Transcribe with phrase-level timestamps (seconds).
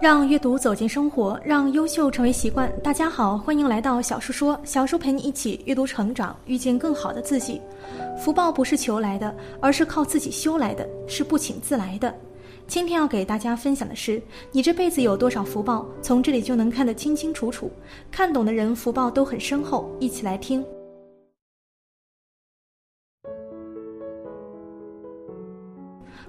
[0.00, 2.72] 让阅读走进生活，让优秀成为习惯。
[2.82, 7.60] 大家好，欢迎来到小叔说，小叔陪你一起阅读成长，遇见更好的自己。
[8.18, 12.14] 福报不是求来的，而是靠自己修来的，是不请自来的。
[12.66, 17.70] 今天要给大家分享的是，你这辈子有多少福报，从这里就能看得清清楚楚。
[18.10, 20.64] 看懂的人福报都很深厚，一起来听。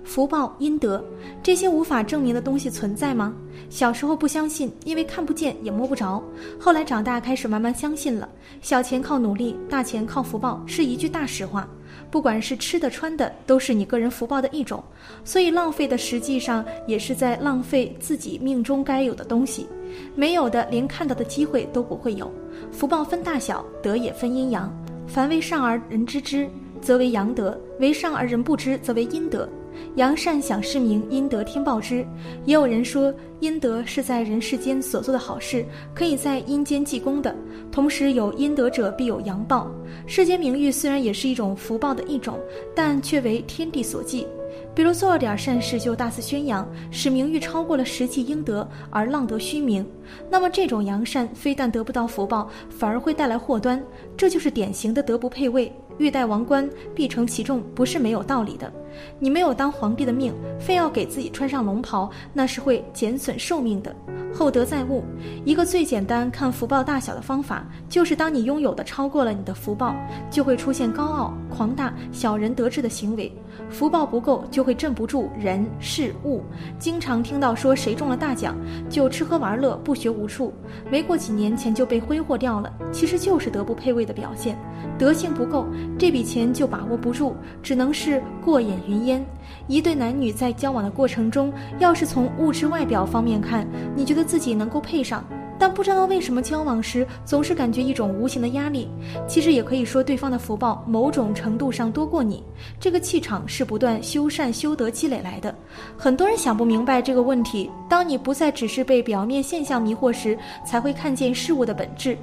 [0.04, 1.04] 福报、阴德，
[1.44, 3.34] 这些无法证明的东西存在吗？
[3.70, 6.22] 小时候不相信，因为看不见也摸不着。
[6.60, 8.28] 后来长大开始慢慢相信了。
[8.62, 11.68] 小钱靠努力，大钱靠福报，是一句大实话。
[12.10, 14.84] 不管是吃的穿的，都是你个人福报的一种。
[15.24, 19.68] 所以浪费的实际上也是在浪费自己命中该有的东西。
[20.16, 22.30] 没有的，连看到的机会都不会有。
[22.72, 24.74] 福报分大小，德也分阴阳。
[25.08, 26.50] 凡为上而人知之，
[26.82, 29.48] 则为阳德；为上而人不知，则为阴德。
[29.96, 32.06] 扬善享世名，阴德天报之。
[32.46, 37.36] 也有人说，阴德是在人世间所做的好事，可以在阴间积功的。
[37.72, 39.72] 同时，有阴德者必有阳报。
[40.06, 42.40] 世间名誉虽然也是一种福报的一种，
[42.76, 44.28] 但却为天地所忌。
[44.74, 49.86] 比如做了点善事就大肆宣扬，使名誉超过了实际应得，而浪得虚名。
[50.30, 53.82] 那么这种扬善非但得不到福报，反而会带来祸端。
[54.16, 55.72] 这就是典型的德不配位。
[55.98, 58.72] 欲戴王冠，必承其重，不是没有道理的。
[59.20, 63.96] 你没有当皇帝的命，非要给自己穿上龙袍，那是会减损寿命的。
[64.34, 65.04] 厚德载物，
[65.44, 69.94] 一个最简单看福报大小的方法，就是当你拥有的超过了你的福报，
[70.30, 73.30] 就会出现高傲、狂大、小人得志的行为；
[73.70, 76.42] 福报不够，就会镇不住人事物。
[76.80, 78.56] 经常听到说谁中了大奖，
[78.90, 80.54] 就吃喝玩乐，不学无术，
[80.90, 84.58] 没过几年钱就被挥霍掉了，其实就是德不配位的表现。
[84.98, 85.66] 德性不够，
[86.00, 89.26] 这笔钱就把握不住，只能是过眼云烟。
[89.68, 95.24] 一对男女在交往的过程中，要是从物质外表方面看，你觉得自己能够配上，
[95.60, 98.90] 但不知道为什么交往时总是感觉一种无形的压力。
[99.28, 102.44] 其实也可以说对方的福报某种程度上多过你，
[102.80, 105.54] 这个气场是不断修善修德积累来的。
[105.98, 112.18] 很多人想不明白这个问题，当你不再只是被表面现象迷惑时，才会看见事物的本质。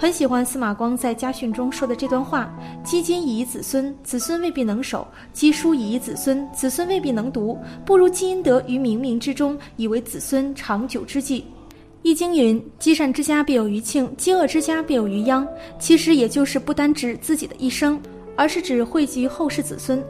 [0.00, 2.50] 很喜欢司马光在家训中说的这段话
[2.82, 7.58] ：“积金以子孙，子孙未必能守；积书以子孙，子孙未必能读。
[7.84, 11.42] 不如积阴德于冥冥之中，以为子孙长久之计。”
[12.00, 15.46] 《易经》云：“积善之家必有余庆，积恶之家必有余殃。”
[15.78, 18.00] 其实也就是不单指自己的一生，
[18.34, 20.02] 而是指惠及后世子孙。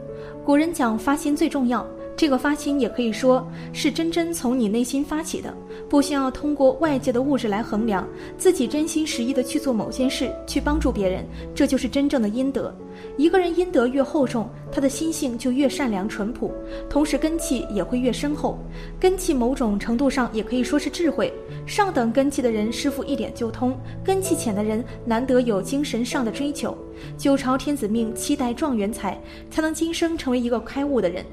[0.45, 1.85] 古人讲发心最重要。
[2.15, 5.51] 这个发心也可以说是真真从你内心发起的，
[5.89, 8.07] 不需要通过外界的物质来衡量，
[8.37, 12.75] 自己真心实意的去做某件事，去帮助别人，这就是真正的阴德。
[13.17, 16.51] 一个人阴德越厚重，他的心性就越善良淳朴，
[16.89, 18.57] 同时根气也会越深厚。
[18.99, 21.33] 根气某种程度上也可以说是智慧。
[21.65, 26.77] 上等根气的人，师傅一点就通；根气浅的人，难得有精神上的追求。
[27.17, 29.19] 九朝天子命，七代状元才，
[29.49, 31.25] 才能今生成为一个开悟的人。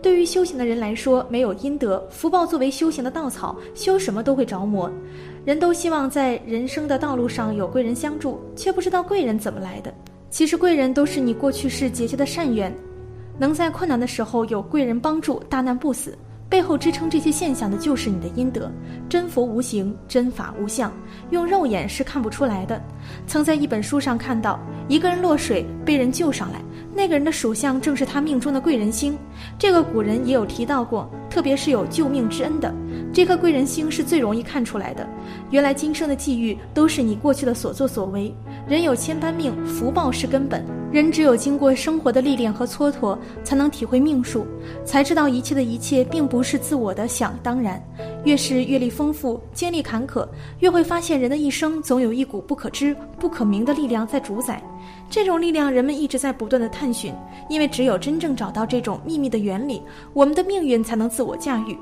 [0.00, 4.90] 对于修行的人来说，没有阴德福报作为修行的稻草，修什么都会着魔。
[5.44, 9.92] 人都希望在人生的道路上有贵人相助，却不知道贵人怎么来的。
[10.36, 12.70] 其实贵人都是你过去世结下的善缘，
[13.38, 16.14] 能在困难的时候有贵人帮助，大难不死。
[16.46, 18.70] 背后支撑这些现象的就是你的阴德。
[19.08, 20.92] 真佛无形，真法无相，
[21.30, 22.78] 用肉眼是看不出来的。
[23.26, 26.60] 曾在一本书上看到，一个人落水被人救上来。
[26.94, 29.16] 那个人的属相正是他命中的贵人星，
[29.58, 32.74] 这个古人也有提到过，特别是有救命之恩的，
[33.16, 35.08] 这颗贵人星是最容易看出来的。
[35.48, 38.30] 原来今生的际遇都是你过去的所作所为。
[38.68, 40.62] 人有千般命，福报是根本。
[40.92, 44.46] 人只有经过生活的历练和蹉跎，才能体会命数，
[44.84, 47.82] 才知道一切的一切并不是自我的想当然。
[48.26, 50.28] 越是阅历丰富、经历坎坷，
[50.58, 54.62] 越会发现人的一生总有一股不可知、不可名的力量在主宰。
[55.08, 57.14] 这种力量，人们一直在不断的探寻，
[57.48, 59.80] 因为只有真正找到这种秘密的原理，
[60.12, 61.78] 我们的命运才能自我驾驭。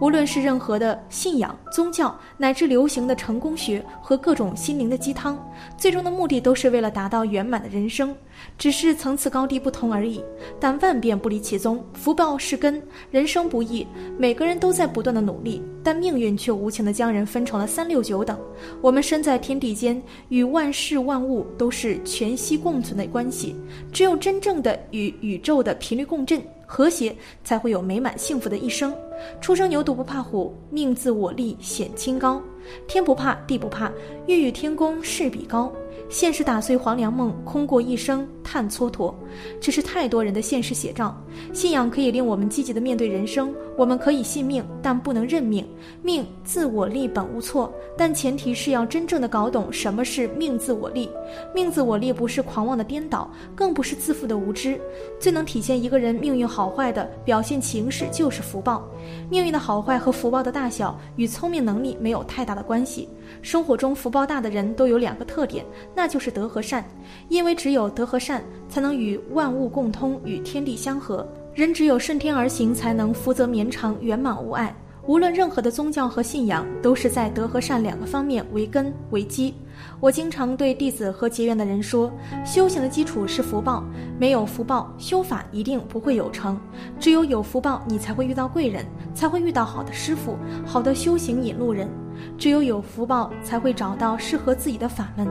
[0.00, 5.38] 无论是任何的信仰、宗教，乃至流行的成功学和各种心灵的鸡汤，
[5.76, 8.14] 最终的目的都是为了达到圆满的人生，
[8.58, 10.22] 只是层次高低不同而已。
[10.60, 12.82] 但万变不离其宗，福报是根。
[13.10, 13.86] 人生不易，
[14.18, 18.38] 每个人都在不断的努力，但命运却无情的将人分成了三六九等。
[18.82, 23.56] 我们身在天地间，与万事万物都是全息共存的关系。
[23.92, 26.42] 只有真正的与宇宙的频率共振。
[26.66, 28.94] 和谐才会有美满幸福的一生。
[29.40, 32.42] 初生牛犊不怕虎，命自我立显清高。
[32.86, 33.90] 天不怕地不怕，
[34.26, 35.72] 欲与天公试比高。
[36.08, 39.12] 现实打碎黄粱梦，空过一生叹蹉跎，
[39.60, 41.20] 这是太多人的现实写照。
[41.52, 45.66] 信仰可以令我们积极的面对人生，我们可以信命，但不能认命。
[46.02, 51.10] 命自我立本无错，但前提是要真正的搞懂什么是命自我立。
[51.52, 54.80] 命自我立不是狂妄的颠倒，更不是自负的无知。
[55.18, 58.88] 最能体现一个人命运好坏的表现形式就是福报。
[59.28, 63.08] 命运的好坏和福报的大小与聪明能力没有太大的关系。
[63.42, 65.64] 生活中福报大的人都有两个特点。
[65.94, 66.84] 那就是德和善，
[67.28, 71.24] 因为只有德和善，才能与万物共通，与天地相合。
[71.54, 74.74] 人只有顺天而行，才能福泽绵长，圆满无碍。
[75.06, 79.54] 无论任何的宗教和信仰，都是在德和善两个方面为根为基。
[80.00, 82.10] 我经常对弟子和结缘的人说，
[82.44, 83.84] 修行的基础是福报，
[84.18, 86.58] 没有福报，修法一定不会有成。
[86.98, 90.36] 只有有福报，你才会遇到贵人，才会遇到好的师傅，
[90.66, 91.88] 好的修行引路人。
[92.36, 95.28] 只有有福报，才会找到适合自己的法门。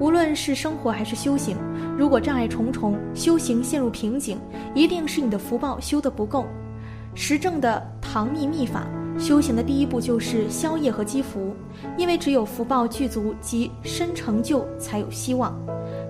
[0.00, 1.56] 无论是生活还是修行，
[1.96, 4.40] 如果障碍重重，修行陷入瓶颈，
[4.74, 6.46] 一定是你的福报修得不够。
[7.14, 8.84] 实证的唐密秘法，
[9.18, 11.54] 修行的第一步就是消业和积福，
[11.96, 15.56] 因为只有福报具足及深成就，才有希望。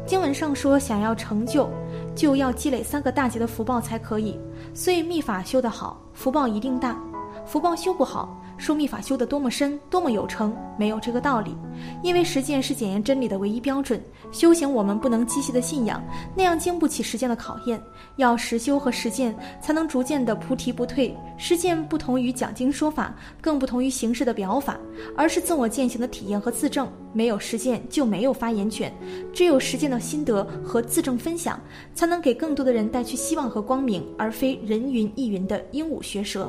[0.07, 1.69] 经文上说，想要成就，
[2.15, 4.39] 就要积累三个大劫的福报才可以。
[4.73, 6.97] 所以秘法修得好，福报一定大；
[7.45, 8.41] 福报修不好。
[8.57, 11.57] 说秘法修得多么深，多么有成，没有这个道理。
[12.05, 14.01] 因为实践是检验真理的唯一标准。
[14.31, 16.01] 修行我们不能机械的信仰，
[16.37, 17.83] 那样经不起实践的考验。
[18.15, 21.13] 要实修和实践，才能逐渐的菩提不退。
[21.37, 24.79] 实践不同于讲经说法，更不同于形式的表法，
[25.17, 26.89] 而是自我践行的体验和自证。
[27.13, 28.95] 没有实践就没有发言权，
[29.33, 31.61] 只有实践的心得和自证分享，
[31.93, 36.49] 才能给更多的人带去希望和光明，而非人云亦云的鹦鹉学舌。